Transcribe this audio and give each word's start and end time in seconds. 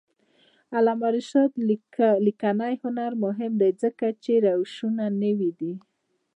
د 0.69 0.71
علامه 0.77 1.07
رشاد 1.15 1.51
لیکنی 2.25 2.73
هنر 2.83 3.11
مهم 3.25 3.51
دی 3.61 3.71
ځکه 3.83 4.07
چې 4.23 4.33
روشونه 4.45 5.05
نوي 5.23 5.51
دي. 5.59 5.73